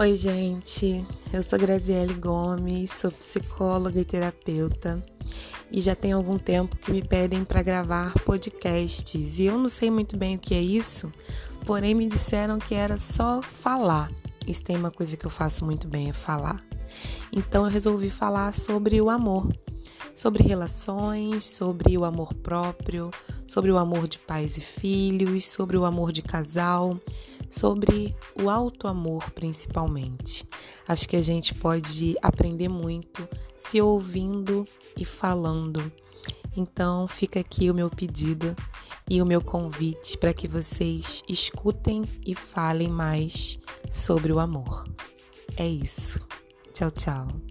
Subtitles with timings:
[0.00, 1.04] Oi, gente.
[1.32, 5.04] Eu sou Graziele Gomes, sou psicóloga e terapeuta
[5.72, 9.90] e já tem algum tempo que me pedem para gravar podcasts e eu não sei
[9.90, 11.12] muito bem o que é isso,
[11.66, 14.08] porém me disseram que era só falar.
[14.46, 16.64] Isso tem uma coisa que eu faço muito bem, é falar.
[17.32, 19.52] Então eu resolvi falar sobre o amor,
[20.14, 23.10] sobre relações, sobre o amor próprio,
[23.48, 26.96] sobre o amor de pais e filhos, sobre o amor de casal
[27.48, 30.46] sobre o alto amor principalmente.
[30.86, 34.66] Acho que a gente pode aprender muito se ouvindo
[34.96, 35.92] e falando.
[36.56, 38.54] Então fica aqui o meu pedido
[39.08, 43.58] e o meu convite para que vocês escutem e falem mais
[43.90, 44.84] sobre o amor.
[45.56, 46.20] É isso.
[46.72, 47.47] Tchau, tchau.